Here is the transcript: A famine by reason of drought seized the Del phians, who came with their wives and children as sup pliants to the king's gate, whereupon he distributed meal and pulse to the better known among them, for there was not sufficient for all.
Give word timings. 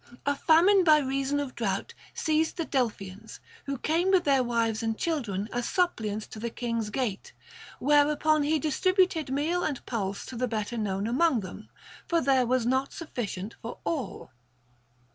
A 0.25 0.35
famine 0.35 0.83
by 0.83 0.97
reason 0.97 1.39
of 1.39 1.53
drought 1.53 1.93
seized 2.15 2.57
the 2.57 2.65
Del 2.65 2.89
phians, 2.89 3.37
who 3.67 3.77
came 3.77 4.09
with 4.09 4.23
their 4.23 4.41
wives 4.43 4.81
and 4.81 4.97
children 4.97 5.47
as 5.53 5.69
sup 5.69 5.95
pliants 5.95 6.27
to 6.31 6.39
the 6.39 6.49
king's 6.49 6.89
gate, 6.89 7.33
whereupon 7.77 8.41
he 8.41 8.57
distributed 8.57 9.29
meal 9.31 9.63
and 9.63 9.85
pulse 9.85 10.25
to 10.25 10.35
the 10.35 10.47
better 10.47 10.75
known 10.75 11.05
among 11.05 11.41
them, 11.41 11.69
for 12.07 12.19
there 12.19 12.47
was 12.47 12.65
not 12.65 12.91
sufficient 12.93 13.55
for 13.61 13.77
all. 13.83 14.31